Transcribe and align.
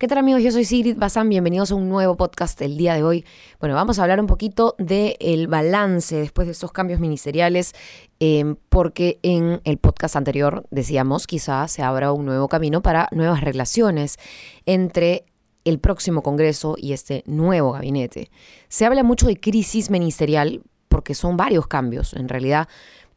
¿Qué 0.00 0.08
tal 0.08 0.16
amigos? 0.16 0.42
Yo 0.42 0.50
soy 0.50 0.64
Sigrid 0.64 0.96
Bazán, 0.96 1.28
bienvenidos 1.28 1.72
a 1.72 1.74
un 1.74 1.90
nuevo 1.90 2.16
podcast 2.16 2.58
el 2.62 2.78
día 2.78 2.94
de 2.94 3.02
hoy. 3.02 3.26
Bueno, 3.58 3.74
vamos 3.74 3.98
a 3.98 4.02
hablar 4.02 4.18
un 4.18 4.26
poquito 4.26 4.74
del 4.78 5.46
balance 5.46 6.16
después 6.16 6.46
de 6.48 6.52
estos 6.52 6.72
cambios 6.72 7.00
ministeriales, 7.00 7.74
eh, 8.18 8.54
porque 8.70 9.18
en 9.22 9.60
el 9.64 9.76
podcast 9.76 10.16
anterior 10.16 10.64
decíamos 10.70 11.26
quizás 11.26 11.72
se 11.72 11.82
abra 11.82 12.12
un 12.12 12.24
nuevo 12.24 12.48
camino 12.48 12.80
para 12.80 13.10
nuevas 13.12 13.42
relaciones 13.42 14.16
entre 14.64 15.26
el 15.66 15.78
próximo 15.80 16.22
Congreso 16.22 16.76
y 16.78 16.94
este 16.94 17.22
nuevo 17.26 17.72
gabinete. 17.72 18.30
Se 18.68 18.86
habla 18.86 19.02
mucho 19.02 19.26
de 19.26 19.38
crisis 19.38 19.90
ministerial 19.90 20.62
porque 20.88 21.14
son 21.14 21.36
varios 21.36 21.66
cambios 21.66 22.14
en 22.14 22.30
realidad, 22.30 22.68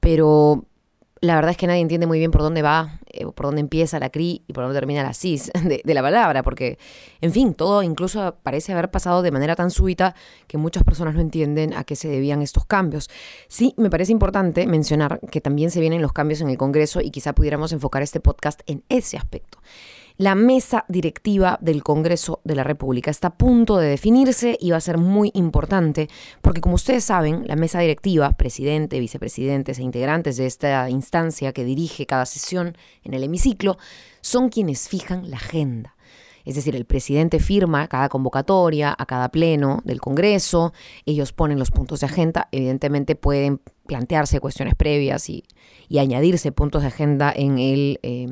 pero 0.01 0.65
la 1.23 1.35
verdad 1.35 1.51
es 1.51 1.57
que 1.57 1.67
nadie 1.67 1.79
entiende 1.79 2.05
muy 2.05 2.19
bien 2.19 2.31
por 2.31 2.41
dónde 2.41 2.61
va, 2.61 2.99
eh, 3.09 3.25
por 3.25 3.45
dónde 3.45 3.61
empieza 3.61 3.97
la 3.97 4.09
CRI 4.09 4.43
y 4.45 4.51
por 4.51 4.65
dónde 4.65 4.77
termina 4.77 5.03
la 5.03 5.13
CIS 5.13 5.51
de, 5.63 5.81
de, 5.81 5.93
la 5.93 6.01
palabra, 6.01 6.43
porque, 6.43 6.77
en 7.21 7.31
fin, 7.31 7.53
todo 7.53 7.81
incluso 7.81 8.35
parece 8.43 8.73
haber 8.73 8.91
pasado 8.91 9.21
de 9.21 9.31
manera 9.31 9.55
tan 9.55 9.71
súbita 9.71 10.15
que 10.47 10.57
muchas 10.57 10.83
personas 10.83 11.13
no 11.13 11.21
entienden 11.21 11.75
a 11.75 11.85
qué 11.85 11.95
se 11.95 12.09
debían 12.09 12.41
estos 12.41 12.65
cambios. 12.65 13.09
Sí, 13.47 13.73
me 13.77 13.89
parece 13.89 14.11
importante 14.11 14.67
mencionar 14.67 15.21
que 15.31 15.39
también 15.39 15.71
se 15.71 15.79
vienen 15.79 16.01
los 16.01 16.11
cambios 16.11 16.41
en 16.41 16.49
el 16.49 16.57
Congreso 16.57 16.99
y 16.99 17.09
quizá 17.09 17.33
pudiéramos 17.33 17.71
enfocar 17.71 18.01
este 18.01 18.19
podcast 18.19 18.59
en 18.65 18.83
ese 18.89 19.15
aspecto. 19.15 19.59
La 20.17 20.35
mesa 20.35 20.85
directiva 20.89 21.57
del 21.59 21.81
Congreso 21.81 22.39
de 22.43 22.53
la 22.53 22.63
República 22.63 23.09
está 23.09 23.29
a 23.29 23.35
punto 23.35 23.77
de 23.77 23.87
definirse 23.87 24.55
y 24.61 24.69
va 24.69 24.77
a 24.77 24.81
ser 24.81 24.99
muy 24.99 25.31
importante 25.33 26.07
porque 26.43 26.61
como 26.61 26.75
ustedes 26.75 27.03
saben, 27.03 27.47
la 27.47 27.55
mesa 27.55 27.79
directiva, 27.79 28.31
presidente, 28.33 28.99
vicepresidentes 28.99 29.79
e 29.79 29.81
integrantes 29.81 30.37
de 30.37 30.45
esta 30.45 30.87
instancia 30.91 31.51
que 31.51 31.65
dirige 31.65 32.05
cada 32.05 32.27
sesión 32.27 32.77
en 33.03 33.15
el 33.15 33.23
hemiciclo, 33.23 33.79
son 34.21 34.49
quienes 34.49 34.87
fijan 34.87 35.31
la 35.31 35.37
agenda. 35.37 35.95
Es 36.45 36.55
decir, 36.55 36.75
el 36.75 36.85
presidente 36.85 37.39
firma 37.39 37.87
cada 37.87 38.09
convocatoria, 38.09 38.93
a 38.95 39.05
cada 39.07 39.29
pleno 39.29 39.81
del 39.83 39.99
Congreso, 39.99 40.73
ellos 41.07 41.33
ponen 41.33 41.57
los 41.57 41.71
puntos 41.71 42.01
de 42.01 42.05
agenda, 42.05 42.49
evidentemente 42.51 43.15
pueden 43.15 43.61
plantearse 43.85 44.39
cuestiones 44.39 44.75
previas 44.75 45.29
y, 45.29 45.43
y 45.89 45.99
añadirse 45.99 46.51
puntos 46.51 46.81
de 46.81 46.87
agenda 46.89 47.33
en 47.35 47.59
el... 47.59 47.99
Eh, 48.03 48.27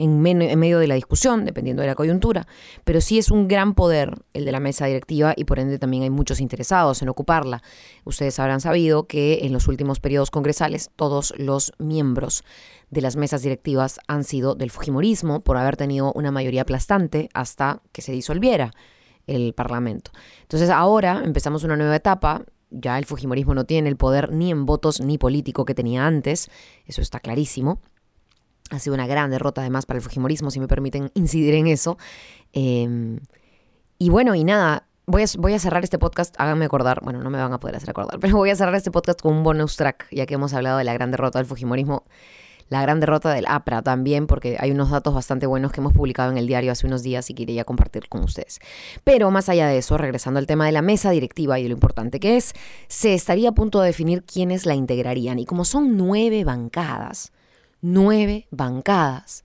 en, 0.00 0.26
en, 0.26 0.58
medio 0.58 0.78
de 0.78 0.86
la 0.86 0.94
discusión, 0.94 1.44
dependiendo 1.44 1.82
de 1.82 1.88
la 1.88 1.94
coyuntura, 1.94 2.46
pero 2.84 3.02
sí 3.02 3.18
es 3.18 3.30
un 3.30 3.48
gran 3.48 3.74
poder 3.74 4.14
el 4.32 4.46
de 4.46 4.52
la 4.52 4.58
mesa 4.58 4.86
directiva 4.86 5.34
y 5.36 5.44
por 5.44 5.58
ende 5.58 5.78
también 5.78 6.04
hay 6.04 6.10
muchos 6.10 6.40
interesados 6.40 7.02
en 7.02 7.10
ocuparla. 7.10 7.62
Ustedes 8.04 8.38
habrán 8.38 8.62
sabido 8.62 9.06
que 9.06 9.40
en 9.42 9.52
los 9.52 9.68
últimos 9.68 10.00
periodos 10.00 10.30
congresales 10.30 10.90
todos 10.96 11.34
los 11.36 11.74
miembros 11.78 12.44
de 12.88 13.02
las 13.02 13.16
mesas 13.16 13.42
directivas 13.42 14.00
han 14.08 14.24
sido 14.24 14.54
del 14.54 14.70
Fujimorismo 14.70 15.40
por 15.40 15.58
haber 15.58 15.76
tenido 15.76 16.12
una 16.14 16.30
mayoría 16.30 16.62
aplastante 16.62 17.28
hasta 17.34 17.82
que 17.92 18.00
se 18.00 18.12
disolviera 18.12 18.72
el 19.26 19.52
Parlamento. 19.52 20.12
Entonces 20.42 20.70
ahora 20.70 21.20
empezamos 21.24 21.62
una 21.62 21.76
nueva 21.76 21.96
etapa 21.96 22.46
ya 22.70 22.98
el 22.98 23.04
Fujimorismo 23.04 23.54
no 23.54 23.64
tiene 23.64 23.88
el 23.88 23.96
poder 23.96 24.32
ni 24.32 24.50
en 24.50 24.66
votos 24.66 25.00
ni 25.00 25.18
político 25.18 25.64
que 25.64 25.74
tenía 25.74 26.06
antes, 26.06 26.50
eso 26.86 27.02
está 27.02 27.20
clarísimo. 27.20 27.80
Ha 28.70 28.78
sido 28.78 28.94
una 28.94 29.06
gran 29.06 29.30
derrota 29.30 29.62
además 29.62 29.86
para 29.86 29.98
el 29.98 30.02
Fujimorismo, 30.02 30.50
si 30.50 30.60
me 30.60 30.68
permiten 30.68 31.10
incidir 31.14 31.54
en 31.54 31.66
eso. 31.66 31.98
Eh, 32.52 33.18
y 33.98 34.08
bueno, 34.08 34.34
y 34.34 34.44
nada, 34.44 34.86
voy 35.10 35.22
a, 35.22 35.26
voy 35.38 35.54
a 35.54 35.58
cerrar 35.58 35.84
este 35.84 35.98
podcast, 35.98 36.34
háganme 36.38 36.64
acordar, 36.64 37.00
bueno, 37.02 37.20
no 37.20 37.30
me 37.30 37.38
van 37.38 37.52
a 37.52 37.60
poder 37.60 37.76
hacer 37.76 37.90
acordar, 37.90 38.18
pero 38.20 38.36
voy 38.36 38.50
a 38.50 38.56
cerrar 38.56 38.74
este 38.74 38.90
podcast 38.90 39.20
con 39.20 39.34
un 39.34 39.42
bonus 39.42 39.76
track, 39.76 40.06
ya 40.10 40.26
que 40.26 40.34
hemos 40.34 40.54
hablado 40.54 40.78
de 40.78 40.84
la 40.84 40.94
gran 40.94 41.10
derrota 41.10 41.38
del 41.38 41.46
Fujimorismo, 41.46 42.04
la 42.70 42.80
gran 42.80 43.00
derrota 43.00 43.34
del 43.34 43.46
APRA 43.46 43.82
también, 43.82 44.26
porque 44.26 44.56
hay 44.58 44.70
unos 44.70 44.90
datos 44.90 45.12
bastante 45.12 45.46
buenos 45.46 45.72
que 45.72 45.80
hemos 45.80 45.92
publicado 45.92 46.30
en 46.30 46.38
el 46.38 46.46
diario 46.46 46.70
hace 46.70 46.86
unos 46.86 47.02
días 47.02 47.28
y 47.28 47.34
quería 47.34 47.64
compartir 47.64 48.08
con 48.08 48.22
ustedes. 48.22 48.60
Pero 49.04 49.30
más 49.30 49.48
allá 49.48 49.66
de 49.66 49.76
eso, 49.76 49.98
regresando 49.98 50.38
al 50.38 50.46
tema 50.46 50.66
de 50.66 50.72
la 50.72 50.80
mesa 50.80 51.10
directiva 51.10 51.58
y 51.58 51.64
de 51.64 51.68
lo 51.68 51.74
importante 51.74 52.20
que 52.20 52.36
es, 52.36 52.54
se 52.86 53.12
estaría 53.12 53.50
a 53.50 53.52
punto 53.52 53.80
de 53.80 53.88
definir 53.88 54.22
quiénes 54.22 54.66
la 54.66 54.74
integrarían. 54.76 55.40
Y 55.40 55.46
como 55.46 55.64
son 55.64 55.96
nueve 55.96 56.44
bancadas, 56.44 57.32
nueve 57.82 58.46
bancadas. 58.52 59.44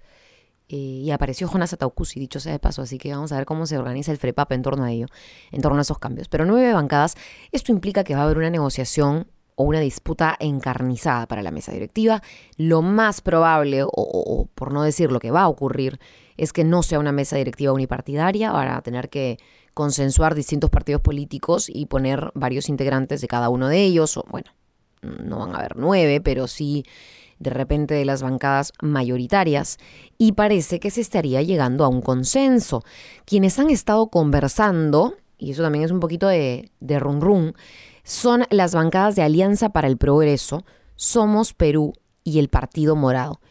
Eh, 0.69 0.75
y 0.75 1.11
apareció 1.11 1.47
Jonas 1.47 1.73
Ataucusi, 1.73 2.19
dicho 2.19 2.39
sea 2.39 2.51
de 2.51 2.59
paso, 2.59 2.83
así 2.83 2.99
que 2.99 3.11
vamos 3.11 3.31
a 3.31 3.37
ver 3.37 3.45
cómo 3.45 3.65
se 3.65 3.77
organiza 3.77 4.11
el 4.11 4.17
FREPAP 4.17 4.51
en 4.51 4.61
torno 4.61 4.83
a 4.83 4.91
ello, 4.91 5.07
en 5.51 5.61
torno 5.61 5.79
a 5.79 5.81
esos 5.81 5.97
cambios. 5.97 6.27
Pero 6.27 6.45
nueve 6.45 6.73
bancadas, 6.73 7.15
esto 7.51 7.71
implica 7.71 8.03
que 8.03 8.13
va 8.13 8.21
a 8.21 8.23
haber 8.25 8.37
una 8.37 8.51
negociación 8.51 9.27
o 9.55 9.63
una 9.63 9.79
disputa 9.79 10.35
encarnizada 10.39 11.27
para 11.27 11.41
la 11.41 11.51
mesa 11.51 11.71
directiva. 11.71 12.21
Lo 12.57 12.81
más 12.81 13.21
probable, 13.21 13.83
o, 13.85 14.47
por 14.53 14.73
no 14.73 14.83
decir 14.83 15.11
lo 15.11 15.19
que 15.19 15.31
va 15.31 15.43
a 15.43 15.47
ocurrir, 15.47 15.99
es 16.37 16.53
que 16.53 16.63
no 16.63 16.83
sea 16.83 16.99
una 16.99 17.11
mesa 17.11 17.37
directiva 17.37 17.73
unipartidaria, 17.73 18.51
van 18.51 18.69
a 18.69 18.81
tener 18.81 19.09
que 19.09 19.37
consensuar 19.73 20.35
distintos 20.35 20.69
partidos 20.69 21.01
políticos 21.01 21.69
y 21.73 21.85
poner 21.85 22.31
varios 22.33 22.69
integrantes 22.69 23.21
de 23.21 23.27
cada 23.27 23.49
uno 23.49 23.67
de 23.67 23.83
ellos, 23.83 24.17
o 24.17 24.25
bueno, 24.29 24.51
no 25.01 25.39
van 25.39 25.53
a 25.53 25.59
haber 25.59 25.75
nueve, 25.77 26.21
pero 26.21 26.47
sí 26.47 26.85
de 27.39 27.49
repente 27.49 27.93
de 27.93 28.05
las 28.05 28.21
bancadas 28.21 28.71
mayoritarias 28.81 29.77
y 30.17 30.33
parece 30.33 30.79
que 30.79 30.89
se 30.89 31.01
estaría 31.01 31.41
llegando 31.41 31.83
a 31.83 31.89
un 31.89 32.01
consenso. 32.01 32.83
Quienes 33.25 33.59
han 33.59 33.69
estado 33.69 34.07
conversando, 34.07 35.15
y 35.37 35.51
eso 35.51 35.61
también 35.61 35.83
es 35.83 35.91
un 35.91 35.99
poquito 35.99 36.27
de, 36.27 36.71
de 36.79 36.99
run, 36.99 37.53
son 38.05 38.45
las 38.51 38.75
bancadas 38.75 39.15
de 39.15 39.23
Alianza 39.23 39.69
para 39.69 39.87
el 39.87 39.97
Progreso, 39.97 40.63
Somos 40.95 41.53
Perú 41.53 41.93
y 42.23 42.37
el 42.39 42.49
Partido 42.49 42.95
Morado. 42.95 43.41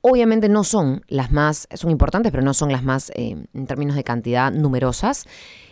Obviamente 0.00 0.48
no 0.48 0.64
son 0.64 1.02
las 1.08 1.32
más, 1.32 1.66
son 1.74 1.90
importantes, 1.90 2.30
pero 2.30 2.44
no 2.44 2.54
son 2.54 2.70
las 2.70 2.84
más 2.84 3.10
eh, 3.14 3.36
en 3.52 3.66
términos 3.66 3.96
de 3.96 4.04
cantidad 4.04 4.52
numerosas. 4.52 5.26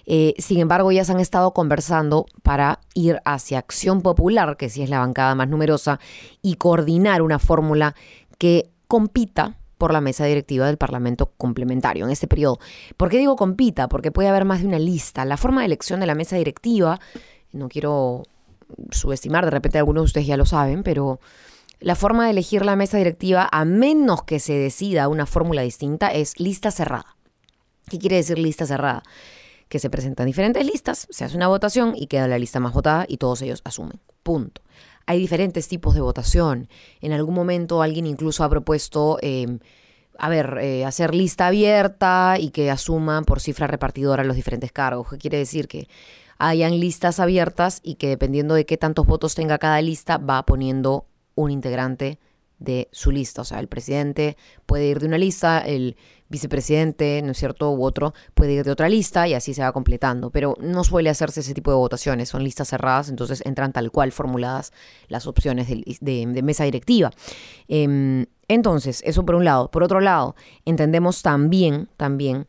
Eh, 0.04 0.34
sin 0.38 0.58
embargo, 0.58 0.90
ya 0.90 1.04
se 1.04 1.12
han 1.12 1.20
estado 1.20 1.52
conversando 1.52 2.26
para 2.42 2.80
ir 2.94 3.20
hacia 3.24 3.58
Acción 3.58 4.02
Popular, 4.02 4.56
que 4.56 4.68
sí 4.68 4.82
es 4.82 4.90
la 4.90 4.98
bancada 4.98 5.34
más 5.36 5.48
numerosa, 5.48 6.00
y 6.40 6.54
coordinar 6.56 7.22
una 7.22 7.38
fórmula 7.38 7.94
que 8.38 8.70
compita 8.88 9.58
por 9.78 9.92
la 9.92 10.00
mesa 10.00 10.24
directiva 10.24 10.66
del 10.66 10.76
Parlamento 10.76 11.32
complementario 11.36 12.04
en 12.04 12.10
este 12.10 12.26
periodo. 12.26 12.58
¿Por 12.96 13.10
qué 13.10 13.18
digo 13.18 13.36
compita? 13.36 13.88
Porque 13.88 14.10
puede 14.10 14.28
haber 14.28 14.44
más 14.44 14.62
de 14.62 14.66
una 14.66 14.78
lista. 14.78 15.24
La 15.24 15.36
forma 15.36 15.60
de 15.60 15.66
elección 15.66 16.00
de 16.00 16.06
la 16.06 16.14
mesa 16.14 16.36
directiva, 16.36 17.00
no 17.52 17.68
quiero 17.68 18.24
subestimar, 18.90 19.44
de 19.44 19.50
repente 19.50 19.78
algunos 19.78 20.02
de 20.02 20.06
ustedes 20.06 20.26
ya 20.26 20.36
lo 20.36 20.46
saben, 20.46 20.82
pero 20.82 21.20
la 21.80 21.96
forma 21.96 22.24
de 22.24 22.30
elegir 22.30 22.64
la 22.64 22.76
mesa 22.76 22.96
directiva, 22.96 23.48
a 23.50 23.64
menos 23.64 24.22
que 24.22 24.38
se 24.38 24.54
decida 24.54 25.08
una 25.08 25.26
fórmula 25.26 25.62
distinta, 25.62 26.08
es 26.08 26.38
lista 26.38 26.70
cerrada. 26.70 27.16
¿Qué 27.88 27.98
quiere 27.98 28.16
decir 28.16 28.38
lista 28.38 28.66
cerrada? 28.66 29.02
Que 29.68 29.78
se 29.78 29.90
presentan 29.90 30.26
diferentes 30.26 30.64
listas, 30.64 31.08
se 31.10 31.24
hace 31.24 31.36
una 31.36 31.48
votación 31.48 31.94
y 31.96 32.06
queda 32.06 32.28
la 32.28 32.38
lista 32.38 32.60
más 32.60 32.72
votada 32.72 33.04
y 33.08 33.16
todos 33.16 33.42
ellos 33.42 33.62
asumen. 33.64 34.00
Punto. 34.22 34.62
Hay 35.06 35.18
diferentes 35.18 35.66
tipos 35.66 35.94
de 35.94 36.00
votación. 36.00 36.68
En 37.00 37.12
algún 37.12 37.34
momento 37.34 37.82
alguien 37.82 38.06
incluso 38.06 38.44
ha 38.44 38.48
propuesto, 38.48 39.18
eh, 39.20 39.58
a 40.18 40.28
ver, 40.28 40.58
eh, 40.60 40.84
hacer 40.84 41.14
lista 41.14 41.48
abierta 41.48 42.36
y 42.38 42.50
que 42.50 42.70
asuman 42.70 43.24
por 43.24 43.40
cifra 43.40 43.66
repartidora 43.66 44.22
los 44.22 44.36
diferentes 44.36 44.70
cargos. 44.70 45.08
¿Qué 45.10 45.18
quiere 45.18 45.38
decir? 45.38 45.66
Que 45.66 45.88
hayan 46.48 46.80
listas 46.80 47.20
abiertas 47.20 47.78
y 47.84 47.94
que 47.94 48.08
dependiendo 48.08 48.54
de 48.54 48.66
qué 48.66 48.76
tantos 48.76 49.06
votos 49.06 49.36
tenga 49.36 49.58
cada 49.58 49.80
lista, 49.80 50.18
va 50.18 50.44
poniendo 50.44 51.06
un 51.36 51.52
integrante 51.52 52.18
de 52.58 52.88
su 52.90 53.12
lista. 53.12 53.42
O 53.42 53.44
sea, 53.44 53.60
el 53.60 53.68
presidente 53.68 54.36
puede 54.66 54.86
ir 54.86 54.98
de 54.98 55.06
una 55.06 55.18
lista, 55.18 55.60
el 55.60 55.96
vicepresidente, 56.28 57.22
¿no 57.22 57.30
es 57.30 57.38
cierto?, 57.38 57.70
u 57.70 57.84
otro 57.84 58.12
puede 58.34 58.54
ir 58.54 58.64
de 58.64 58.72
otra 58.72 58.88
lista 58.88 59.28
y 59.28 59.34
así 59.34 59.54
se 59.54 59.62
va 59.62 59.70
completando. 59.70 60.30
Pero 60.30 60.56
no 60.60 60.82
suele 60.82 61.10
hacerse 61.10 61.40
ese 61.40 61.54
tipo 61.54 61.70
de 61.70 61.76
votaciones, 61.76 62.30
son 62.30 62.42
listas 62.42 62.68
cerradas, 62.68 63.08
entonces 63.08 63.42
entran 63.46 63.72
tal 63.72 63.92
cual 63.92 64.10
formuladas 64.10 64.72
las 65.06 65.28
opciones 65.28 65.68
de, 65.68 66.42
mesa 66.42 66.64
directiva. 66.64 67.12
Eh, 67.68 68.26
entonces, 68.48 69.00
eso 69.06 69.24
por 69.24 69.36
un 69.36 69.44
lado. 69.44 69.70
Por 69.70 69.84
otro 69.84 70.00
lado, 70.00 70.34
entendemos 70.64 71.22
también, 71.22 71.88
también 71.96 72.46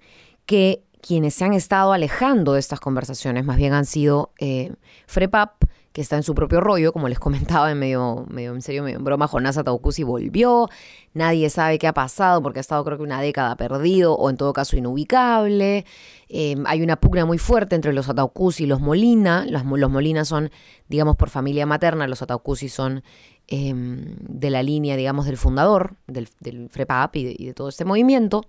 que 0.48 0.84
quienes 1.06 1.34
se 1.34 1.44
han 1.44 1.54
estado 1.54 1.92
alejando 1.92 2.54
de 2.54 2.62
estas 2.62 2.80
conversaciones 2.80 3.44
más 3.44 3.58
bien 3.58 3.74
han 3.74 3.86
sido 3.86 4.32
eh, 4.40 4.74
FREPAP, 5.06 5.66
que 5.92 6.02
está 6.02 6.16
en 6.16 6.24
su 6.24 6.34
propio 6.34 6.62
rollo, 6.62 6.94
como 6.94 7.10
les 7.10 7.20
comentaba 7.20 7.70
en 7.70 7.78
medio, 7.78 8.26
medio 8.30 8.56
en 8.56 8.62
serio, 8.62 8.84
medio 8.84 8.98
en 8.98 9.04
broma, 9.04 9.28
Jonás 9.28 9.58
Ataucusi 9.58 10.04
volvió, 10.04 10.70
nadie 11.14 11.50
sabe 11.50 11.78
qué 11.78 11.88
ha 11.88 11.94
pasado 11.94 12.42
porque 12.42 12.60
ha 12.60 12.62
estado 12.62 12.86
creo 12.86 12.98
que 12.98 13.04
una 13.04 13.22
década 13.22 13.58
perdido 13.58 14.16
o 14.16 14.30
en 14.30 14.38
todo 14.38 14.54
caso 14.54 14.78
inubicable, 14.78 15.86
eh, 16.30 16.56
hay 16.66 16.82
una 16.82 16.96
pugna 16.96 17.26
muy 17.26 17.38
fuerte 17.38 17.76
entre 17.76 17.92
los 17.92 18.08
Ataucusi 18.08 18.64
y 18.64 18.68
los 18.68 18.80
Molina, 18.80 19.46
los, 19.48 19.66
los 19.66 19.92
Molina 19.92 20.24
son, 20.24 20.52
digamos, 20.88 21.18
por 21.18 21.30
familia 21.30 21.66
materna, 21.66 22.08
los 22.08 22.22
Ataucusi 22.22 22.70
son 22.70 23.04
eh, 23.50 23.74
de 23.76 24.50
la 24.50 24.64
línea, 24.64 24.96
digamos, 24.96 25.26
del 25.26 25.36
fundador, 25.38 25.98
del, 26.08 26.30
del 26.40 26.70
FREPAP 26.70 27.18
y 27.18 27.24
de, 27.26 27.36
y 27.38 27.46
de, 27.48 27.54
todo 27.54 27.68
este 27.68 27.84
movimiento, 27.84 28.46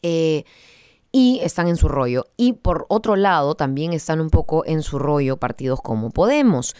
eh, 0.00 0.44
y 1.16 1.38
están 1.44 1.68
en 1.68 1.76
su 1.76 1.86
rollo. 1.86 2.26
Y 2.36 2.54
por 2.54 2.86
otro 2.88 3.14
lado, 3.14 3.54
también 3.54 3.92
están 3.92 4.20
un 4.20 4.30
poco 4.30 4.66
en 4.66 4.82
su 4.82 4.98
rollo 4.98 5.36
partidos 5.36 5.80
como 5.80 6.10
Podemos, 6.10 6.74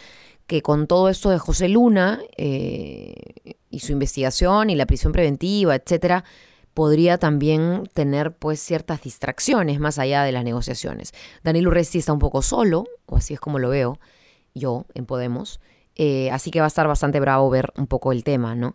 que 0.49 0.61
con 0.61 0.89
todo 0.89 1.09
esto 1.09 1.31
de 1.31 1.39
José 1.39 1.69
Luna 1.69 2.21
eh, 2.37 3.15
y 3.71 3.79
su 3.79 3.93
investigación 3.93 4.71
y 4.71 4.75
la 4.75 4.87
prisión 4.87 5.13
preventiva, 5.13 5.77
etcétera, 5.77 6.25
podría 6.75 7.19
también 7.19 7.89
tener 7.95 8.33
pues 8.33 8.59
ciertas 8.59 9.03
distracciones 9.03 9.79
más 9.79 10.01
allá 10.01 10.25
de 10.25 10.33
las 10.33 10.43
negociaciones. 10.43 11.13
Daniel 11.45 11.69
Urresti 11.69 11.99
está 11.99 12.13
un 12.13 12.19
poco 12.19 12.43
solo, 12.43 12.87
o 13.07 13.17
así 13.17 13.35
es 13.35 13.41
como 13.41 13.61
lo 13.61 13.69
veo 13.69 14.01
yo 14.53 14.85
en 14.95 15.07
Podemos, 15.07 15.61
eh, 15.95 16.33
así 16.33 16.51
que 16.51 16.59
va 16.59 16.67
a 16.67 16.75
estar 16.75 16.89
bastante 16.89 17.21
bravo 17.21 17.51
ver 17.51 17.73
un 17.77 17.87
poco 17.87 18.11
el 18.11 18.25
tema, 18.25 18.57
¿no? 18.57 18.75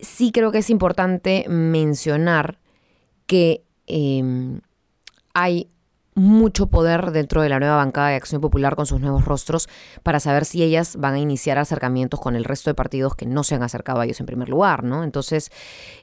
Sí 0.00 0.32
creo 0.32 0.50
que 0.50 0.58
es 0.58 0.70
importante 0.70 1.44
mencionar 1.48 2.58
que 3.26 3.62
em, 3.86 4.60
hay 5.34 5.70
mucho 6.14 6.66
poder 6.66 7.10
dentro 7.10 7.40
de 7.40 7.48
la 7.48 7.58
nueva 7.58 7.76
bancada 7.76 8.08
de 8.08 8.16
Acción 8.16 8.40
Popular 8.40 8.76
con 8.76 8.86
sus 8.86 9.00
nuevos 9.00 9.24
rostros 9.24 9.68
para 10.02 10.20
saber 10.20 10.44
si 10.44 10.62
ellas 10.62 10.96
van 10.96 11.14
a 11.14 11.18
iniciar 11.18 11.58
acercamientos 11.58 12.20
con 12.20 12.36
el 12.36 12.44
resto 12.44 12.68
de 12.70 12.74
partidos 12.74 13.14
que 13.14 13.26
no 13.26 13.44
se 13.44 13.54
han 13.54 13.62
acercado 13.62 14.00
a 14.00 14.04
ellos 14.04 14.20
en 14.20 14.26
primer 14.26 14.48
lugar, 14.48 14.84
¿no? 14.84 15.04
Entonces, 15.04 15.50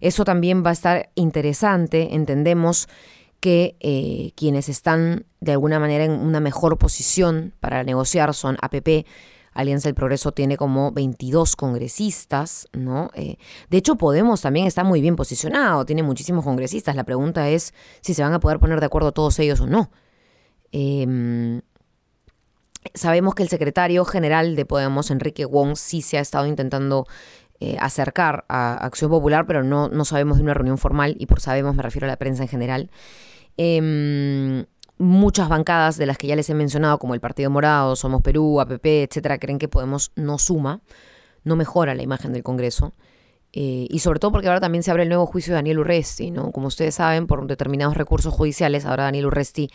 eso 0.01 0.25
también 0.25 0.63
va 0.65 0.71
a 0.71 0.73
estar 0.73 1.09
interesante. 1.15 2.15
Entendemos 2.15 2.87
que 3.39 3.77
eh, 3.79 4.31
quienes 4.35 4.67
están 4.67 5.25
de 5.39 5.53
alguna 5.53 5.79
manera 5.79 6.03
en 6.03 6.11
una 6.11 6.39
mejor 6.39 6.77
posición 6.77 7.53
para 7.59 7.83
negociar 7.83 8.33
son 8.33 8.57
APP, 8.61 9.05
Alianza 9.59 9.89
del 9.89 9.95
Progreso 9.95 10.31
tiene 10.31 10.57
como 10.57 10.91
22 10.91 11.55
congresistas, 11.55 12.67
¿no? 12.73 13.11
Eh, 13.13 13.37
de 13.69 13.77
hecho, 13.77 13.95
Podemos 13.97 14.41
también 14.41 14.67
está 14.67 14.83
muy 14.83 15.01
bien 15.01 15.15
posicionado, 15.15 15.85
tiene 15.85 16.03
muchísimos 16.03 16.43
congresistas. 16.45 16.95
La 16.95 17.03
pregunta 17.03 17.49
es 17.49 17.73
si 18.01 18.13
se 18.13 18.23
van 18.23 18.33
a 18.33 18.39
poder 18.39 18.59
poner 18.59 18.79
de 18.79 18.85
acuerdo 18.85 19.11
todos 19.11 19.37
ellos 19.39 19.59
o 19.61 19.67
no. 19.67 19.91
Em, 20.71 21.61
sabemos 22.93 23.35
que 23.35 23.43
el 23.43 23.49
secretario 23.49 24.05
general 24.05 24.55
de 24.55 24.65
Podemos, 24.65 25.11
Enrique 25.11 25.45
Wong, 25.45 25.75
sí 25.75 26.01
se 26.01 26.17
ha 26.17 26.21
estado 26.21 26.45
intentando 26.45 27.05
eh, 27.59 27.75
acercar 27.79 28.45
a 28.47 28.73
Acción 28.85 29.11
Popular, 29.11 29.45
pero 29.45 29.63
no, 29.63 29.89
no 29.89 30.05
sabemos 30.05 30.37
de 30.37 30.43
una 30.43 30.53
reunión 30.53 30.77
formal, 30.77 31.15
y 31.19 31.25
por 31.25 31.41
sabemos 31.41 31.75
me 31.75 31.83
refiero 31.83 32.07
a 32.07 32.09
la 32.09 32.17
prensa 32.17 32.43
en 32.43 32.49
general. 32.49 32.91
Eh, 33.57 34.65
muchas 34.99 35.49
bancadas 35.49 35.97
de 35.97 36.05
las 36.05 36.17
que 36.17 36.27
ya 36.27 36.35
les 36.35 36.49
he 36.49 36.53
mencionado, 36.53 36.99
como 36.99 37.15
el 37.15 37.21
Partido 37.21 37.49
Morado, 37.49 37.95
Somos 37.95 38.21
Perú, 38.21 38.59
APP, 38.59 38.85
etcétera, 38.85 39.39
creen 39.39 39.57
que 39.57 39.67
Podemos 39.67 40.11
no 40.15 40.37
suma, 40.37 40.81
no 41.43 41.55
mejora 41.55 41.95
la 41.95 42.03
imagen 42.03 42.33
del 42.33 42.43
Congreso. 42.43 42.93
Eh, 43.51 43.87
y 43.89 43.99
sobre 43.99 44.19
todo 44.19 44.31
porque 44.31 44.47
ahora 44.47 44.59
también 44.59 44.83
se 44.83 44.91
abre 44.91 45.03
el 45.03 45.09
nuevo 45.09 45.25
juicio 45.25 45.53
de 45.53 45.55
Daniel 45.55 45.79
Urresti, 45.79 46.29
¿no? 46.29 46.51
Como 46.51 46.67
ustedes 46.67 46.95
saben, 46.95 47.25
por 47.25 47.47
determinados 47.47 47.97
recursos 47.97 48.33
judiciales, 48.33 48.85
ahora 48.85 49.05
Daniel 49.05 49.27
Urresti 49.27 49.71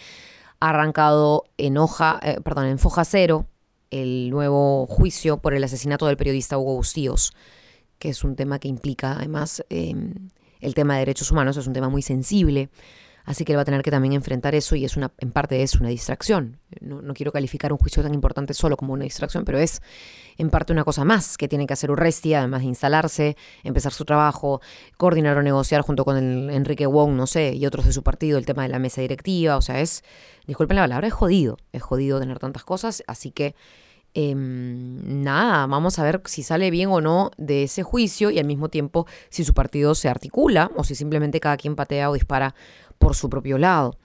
ha 0.61 0.71
arrancado 0.71 1.45
en 1.57 1.79
hoja, 1.79 2.21
eh, 2.23 2.41
perdón, 2.45 2.67
en 2.67 2.79
foja 2.79 3.05
cero 3.05 3.49
el 3.91 4.31
nuevo 4.31 4.87
juicio 4.87 5.39
por 5.39 5.55
el 5.55 5.65
asesinato 5.65 6.07
del 6.07 6.17
periodista 6.17 6.59
Hugo 6.59 6.77
Bustíos, 6.77 7.33
que 7.99 8.11
es 8.11 8.25
un 8.25 8.37
tema 8.37 8.59
que 8.59 8.69
implica 8.69 9.13
además 9.13 9.65
em, 9.71 10.31
el 10.61 10.75
tema 10.75 10.95
de 10.95 11.01
derechos 11.01 11.31
humanos, 11.31 11.57
es 11.57 11.67
un 11.67 11.73
tema 11.73 11.89
muy 11.89 12.03
sensible. 12.03 12.71
Así 13.25 13.45
que 13.45 13.53
él 13.53 13.59
va 13.59 13.63
a 13.63 13.65
tener 13.65 13.83
que 13.83 13.91
también 13.91 14.13
enfrentar 14.13 14.55
eso 14.55 14.77
y 14.77 14.85
es 14.85 14.97
una, 14.97 15.13
en 15.19 15.33
parte 15.33 15.63
es 15.63 15.75
una 15.77 15.89
distracción. 15.89 16.59
No, 16.81 17.15
quiero 17.15 17.33
calificar 17.33 17.73
un 17.73 17.79
juicio 17.79 18.03
tan 18.03 18.13
importante 18.13 18.53
solo 18.53 18.77
como 18.77 18.93
una 18.93 19.05
distracción, 19.05 19.45
pero 19.45 19.59
es 19.59 19.81
en 20.37 20.51
parte 20.51 20.73
una 20.73 20.85
cosa 20.85 21.05
más 21.05 21.39
que 21.39 21.49
tiene 21.49 21.67
que 21.67 21.73
hacer 21.73 21.91
Urresti, 21.91 22.35
además 22.35 22.61
de 22.61 22.67
instalarse, 22.67 23.37
empezar 23.63 23.93
su 23.93 24.05
trabajo, 24.05 24.61
coordinar 24.99 25.39
o 25.39 25.43
negociar 25.43 25.81
junto 25.83 26.05
con 26.05 26.17
el 26.17 26.51
Enrique 26.51 26.87
Wong, 26.87 27.13
no 27.13 27.27
sé, 27.27 27.55
y 27.55 27.65
otros 27.65 27.87
de 27.87 27.93
su 27.93 28.03
partido, 28.03 28.37
el 28.37 28.45
tema 28.45 28.65
de 28.65 28.69
la 28.69 28.79
mesa 28.79 29.01
directiva. 29.01 29.57
O 29.57 29.63
sea, 29.63 29.81
es, 29.81 30.03
disculpen 30.47 30.77
la 30.77 30.83
palabra, 30.83 31.07
es 31.07 31.15
jodido. 31.15 31.57
Es 31.73 31.83
jodido 31.83 32.21
tener 32.21 32.39
tantas 32.39 32.65
cosas, 32.65 33.03
así 33.07 33.31
que 33.31 33.55
em, 34.15 35.23
nada, 35.23 35.67
vamos 35.67 35.99
a 35.99 36.05
ver 36.05 36.23
si 36.25 36.43
sale 36.43 36.71
bien 36.71 36.89
o 36.91 37.01
no 37.01 37.31
de 37.37 37.65
ese 37.65 37.83
juicio 37.83 38.31
y 38.31 38.39
al 38.39 38.47
mismo 38.47 38.69
tiempo 38.69 39.07
si 39.29 39.45
su 39.45 39.55
partido 39.55 39.95
se 39.95 40.09
articula 40.09 40.71
o 40.77 40.85
si 40.85 40.95
simplemente 40.95 41.41
cada 41.41 41.57
quien 41.57 41.77
patea 41.77 42.11
o 42.11 42.15
dispara 42.15 42.55
por 42.99 43.15
su 43.15 43.29
propio 43.29 43.59
lado. 43.59 43.97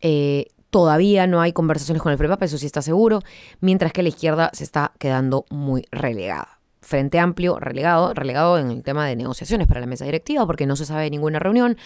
Eh, 0.00 0.46
todavía 0.70 1.26
no 1.26 1.40
hay 1.40 1.52
conversaciones 1.52 2.02
con 2.02 2.12
el 2.12 2.18
FREPAP, 2.18 2.42
eso 2.42 2.58
sí 2.58 2.66
está 2.66 2.82
seguro, 2.82 3.22
mientras 3.60 3.92
que 3.92 4.02
la 4.02 4.10
izquierda 4.10 4.50
se 4.52 4.64
está 4.64 4.92
quedando 4.98 5.46
muy 5.50 5.86
relegada. 5.90 6.58
Frente 6.80 7.18
Amplio, 7.18 7.58
relegado, 7.58 8.14
relegado 8.14 8.58
en 8.58 8.70
el 8.70 8.82
tema 8.82 9.06
de 9.06 9.16
negociaciones 9.16 9.66
para 9.66 9.80
la 9.80 9.86
mesa 9.86 10.04
directiva, 10.04 10.46
porque 10.46 10.66
no 10.66 10.76
se 10.76 10.86
sabe 10.86 11.04
de 11.04 11.10
ninguna 11.10 11.38
reunión. 11.38 11.76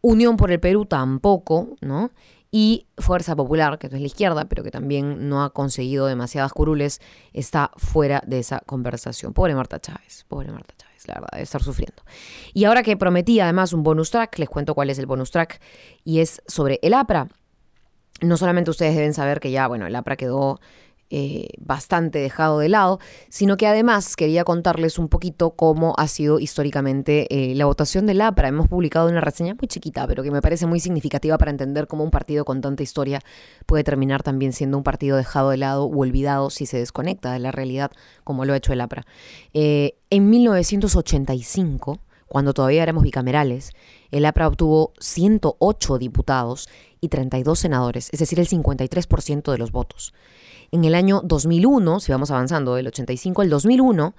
Unión 0.00 0.36
por 0.36 0.52
el 0.52 0.60
Perú 0.60 0.84
tampoco, 0.84 1.76
¿no? 1.80 2.10
Y 2.56 2.86
Fuerza 2.98 3.34
Popular, 3.34 3.80
que 3.80 3.88
es 3.88 3.92
la 3.92 3.98
izquierda, 3.98 4.44
pero 4.44 4.62
que 4.62 4.70
también 4.70 5.28
no 5.28 5.42
ha 5.42 5.50
conseguido 5.50 6.06
demasiadas 6.06 6.52
curules, 6.52 7.00
está 7.32 7.72
fuera 7.76 8.22
de 8.28 8.38
esa 8.38 8.60
conversación. 8.60 9.32
Pobre 9.32 9.56
Marta 9.56 9.80
Chávez, 9.80 10.24
pobre 10.28 10.52
Marta 10.52 10.72
Chávez 10.76 11.08
la 11.08 11.14
verdad, 11.14 11.36
de 11.36 11.42
estar 11.42 11.64
sufriendo. 11.64 12.04
Y 12.52 12.62
ahora 12.62 12.84
que 12.84 12.96
prometí 12.96 13.40
además 13.40 13.72
un 13.72 13.82
bonus 13.82 14.12
track, 14.12 14.38
les 14.38 14.48
cuento 14.48 14.72
cuál 14.76 14.88
es 14.88 15.00
el 15.00 15.06
bonus 15.06 15.32
track 15.32 15.60
y 16.04 16.20
es 16.20 16.42
sobre 16.46 16.78
el 16.82 16.94
APRA. 16.94 17.26
No 18.20 18.36
solamente 18.36 18.70
ustedes 18.70 18.94
deben 18.94 19.14
saber 19.14 19.40
que 19.40 19.50
ya, 19.50 19.66
bueno, 19.66 19.88
el 19.88 19.96
APRA 19.96 20.14
quedó 20.14 20.60
eh, 21.10 21.48
bastante 21.58 22.18
dejado 22.18 22.58
de 22.58 22.68
lado, 22.68 22.98
sino 23.28 23.56
que 23.56 23.66
además 23.66 24.16
quería 24.16 24.42
contarles 24.42 24.98
un 24.98 25.08
poquito 25.08 25.50
cómo 25.50 25.94
ha 25.96 26.08
sido 26.08 26.40
históricamente 26.40 27.26
eh, 27.30 27.54
la 27.54 27.66
votación 27.66 28.06
del 28.06 28.20
APRA. 28.20 28.48
Hemos 28.48 28.68
publicado 28.68 29.08
una 29.08 29.20
reseña 29.20 29.54
muy 29.54 29.68
chiquita, 29.68 30.06
pero 30.06 30.22
que 30.22 30.30
me 30.30 30.42
parece 30.42 30.66
muy 30.66 30.80
significativa 30.80 31.38
para 31.38 31.50
entender 31.50 31.86
cómo 31.86 32.04
un 32.04 32.10
partido 32.10 32.44
con 32.44 32.60
tanta 32.60 32.82
historia 32.82 33.20
puede 33.66 33.84
terminar 33.84 34.22
también 34.22 34.52
siendo 34.52 34.76
un 34.78 34.82
partido 34.82 35.16
dejado 35.16 35.50
de 35.50 35.58
lado 35.58 35.84
o 35.84 35.96
olvidado 35.98 36.50
si 36.50 36.66
se 36.66 36.78
desconecta 36.78 37.32
de 37.32 37.38
la 37.38 37.52
realidad, 37.52 37.90
como 38.24 38.44
lo 38.44 38.52
ha 38.52 38.56
hecho 38.56 38.72
el 38.72 38.80
APRA. 38.80 39.06
Eh, 39.52 39.96
en 40.10 40.30
1985, 40.30 42.00
cuando 42.26 42.54
todavía 42.54 42.82
éramos 42.82 43.04
bicamerales, 43.04 43.70
el 44.10 44.24
APRA 44.24 44.48
obtuvo 44.48 44.92
108 44.98 45.98
diputados 45.98 46.68
y 47.04 47.08
32 47.08 47.58
senadores, 47.58 48.08
es 48.12 48.20
decir, 48.20 48.38
el 48.40 48.48
53% 48.48 49.52
de 49.52 49.58
los 49.58 49.72
votos. 49.72 50.14
En 50.72 50.84
el 50.84 50.94
año 50.94 51.20
2001, 51.22 52.00
si 52.00 52.12
vamos 52.12 52.30
avanzando, 52.30 52.74
del 52.74 52.86
85 52.86 53.42
al 53.42 53.50
2001, 53.50 54.14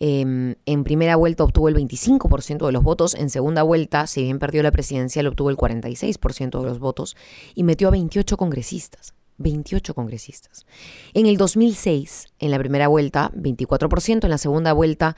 em, 0.00 0.56
en 0.66 0.84
primera 0.84 1.16
vuelta 1.16 1.44
obtuvo 1.44 1.68
el 1.68 1.76
25% 1.76 2.66
de 2.66 2.72
los 2.72 2.82
votos, 2.82 3.14
en 3.14 3.30
segunda 3.30 3.62
vuelta, 3.62 4.08
si 4.08 4.24
bien 4.24 4.40
perdió 4.40 4.64
la 4.64 4.72
presidencia, 4.72 5.22
le 5.22 5.28
obtuvo 5.28 5.50
el 5.50 5.56
46% 5.56 6.60
de 6.60 6.66
los 6.66 6.80
votos 6.80 7.16
y 7.54 7.62
metió 7.62 7.86
a 7.88 7.92
28 7.92 8.36
congresistas. 8.36 9.14
28 9.38 9.94
congresistas. 9.94 10.66
En 11.14 11.26
el 11.26 11.36
2006, 11.36 12.32
en 12.38 12.50
la 12.50 12.58
primera 12.58 12.88
vuelta, 12.88 13.30
24%, 13.34 14.24
en 14.24 14.30
la 14.30 14.38
segunda 14.38 14.72
vuelta, 14.72 15.14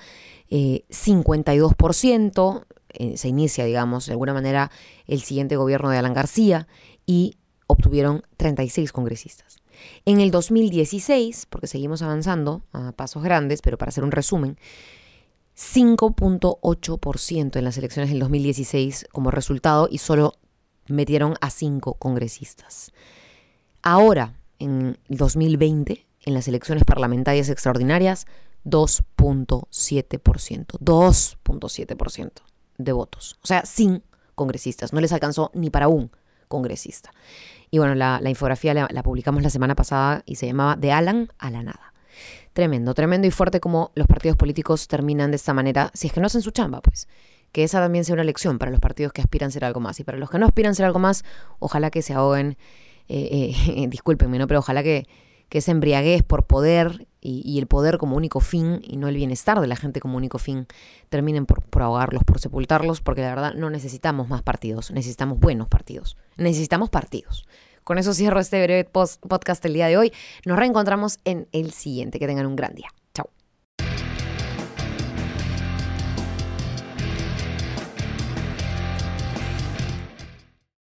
52%, 0.51 2.61
eh, 2.61 2.65
eh, 2.91 3.17
se 3.17 3.29
inicia, 3.29 3.65
digamos, 3.65 4.07
de 4.07 4.13
alguna 4.13 4.35
manera, 4.35 4.71
el 5.07 5.21
siguiente 5.21 5.57
gobierno 5.57 5.91
de 5.91 5.99
Alan 5.99 6.15
García 6.15 6.67
y 7.09 7.37
obtuvieron 7.67 8.23
36 8.37 8.93
congresistas. 8.93 9.57
En 10.05 10.21
el 10.21 10.31
2016, 10.31 11.47
porque 11.49 11.67
seguimos 11.67 12.03
avanzando 12.03 12.63
a 12.73 12.93
pasos 12.93 13.23
grandes, 13.23 13.63
pero 13.63 13.79
para 13.79 13.89
hacer 13.89 14.05
un 14.05 14.13
resumen, 14.13 14.59
5.8% 15.57 17.57
en 17.57 17.65
las 17.65 17.79
elecciones 17.79 18.11
del 18.11 18.21
2016 18.21 19.07
como 19.11 19.31
resultado 19.31 19.89
y 19.91 19.97
solo 19.99 20.35
metieron 20.87 21.37
a 21.41 21.51
cinco 21.51 21.95
congresistas. 21.95 22.93
Ahora, 23.83 24.35
en 24.59 24.99
el 25.09 25.17
2020, 25.17 26.07
en 26.27 26.35
las 26.35 26.47
elecciones 26.47 26.85
parlamentarias 26.85 27.49
extraordinarias, 27.49 28.27
2.7%. 28.67 30.79
2.7% 30.79 32.33
de 32.77 32.93
votos. 32.93 33.39
O 33.43 33.47
sea, 33.47 33.65
sin 33.65 34.03
congresistas. 34.35 34.93
No 34.93 35.01
les 35.01 35.13
alcanzó 35.13 35.51
ni 35.55 35.71
para 35.71 35.89
un 35.89 36.11
congresista. 36.49 37.13
Y 37.71 37.79
bueno, 37.79 37.95
la, 37.95 38.21
infografía 38.25 38.75
la, 38.75 39.03
publicamos 39.03 39.43
la 39.43 39.51
semana 39.51 39.75
pasada 39.75 40.23
y 40.27 40.37
se 40.37 40.47
llamaba 40.47 40.77
De 40.77 40.93
Alan 40.93 41.31
a 41.39 41.51
la 41.51 41.63
nada. 41.63 41.93
Tremendo, 42.53 42.95
tremendo 42.95 43.27
y 43.29 43.31
fuerte 43.31 43.61
como 43.61 43.93
los 43.95 44.07
partidos 44.07 44.37
políticos 44.37 44.89
terminan 44.89 45.31
de 45.31 45.37
esta 45.37 45.55
manera, 45.55 45.91
si 45.95 46.09
es 46.09 46.13
que 46.13 46.21
no 46.21 46.27
hacen 46.27 46.43
su 46.43 46.51
chamba, 46.51 46.81
pues. 46.81 47.09
Que 47.53 47.65
esa 47.65 47.81
también 47.81 48.05
sea 48.05 48.15
una 48.15 48.25
lección 48.25 48.59
para 48.59 48.71
los 48.71 48.81
partidos 48.81 49.13
que 49.13 49.21
aspiran 49.21 49.49
a 49.49 49.51
ser 49.51 49.65
algo 49.65 49.81
más. 49.81 50.01
Y 50.01 50.05
para 50.05 50.19
los 50.19 50.31
que 50.31 50.39
no 50.39 50.47
aspiran 50.47 50.73
a 50.73 50.75
ser 50.75 50.87
algo 50.87 50.99
más, 50.99 51.25
ojalá 51.61 51.91
que 51.91 52.03
se 52.03 52.15
ahoguen, 52.15 52.59
eh, 53.09 53.55
eh, 53.69 53.87
discúlpenme, 53.89 54.39
¿no? 54.39 54.47
Pero 54.47 54.61
ojalá 54.61 54.83
que, 54.83 55.07
que 55.49 55.59
esa 55.59 55.71
embriaguez 55.71 56.23
por 56.23 56.47
poder 56.47 57.07
y, 57.21 57.59
el 57.59 57.67
poder 57.67 57.99
como 57.99 58.17
único 58.17 58.41
fin 58.41 58.81
y 58.85 58.97
no 58.97 59.09
el 59.09 59.17
bienestar 59.17 59.61
de 59.61 59.67
la 59.67 59.77
gente 59.77 60.01
como 60.01 60.17
único 60.17 60.39
fin 60.39 60.67
terminen 61.09 61.47
por, 61.47 61.63
por, 61.63 61.83
ahogarlos, 61.83 62.23
por 62.25 62.39
sepultarlos, 62.39 63.01
porque 63.01 63.23
la 63.23 63.31
verdad 63.31 63.55
no 63.55 63.71
necesitamos 63.71 64.29
más 64.29 64.43
partidos, 64.43 64.91
necesitamos 64.93 65.39
buenos 65.39 65.69
partidos, 65.69 66.17
necesitamos 66.37 66.91
partidos. 66.91 67.47
Con 67.89 67.97
eso 67.97 68.13
cierro 68.13 68.39
este 68.39 68.63
breve 68.63 68.85
podcast 68.85 69.65
el 69.65 69.73
día 69.73 69.87
de 69.87 69.97
hoy. 69.97 70.13
Nos 70.45 70.59
reencontramos 70.59 71.21
en 71.25 71.49
el 71.53 71.71
siguiente. 71.73 72.19
Que 72.19 72.27
tengan 72.27 72.45
un 72.45 72.55
gran 72.55 72.75
día. 72.75 72.89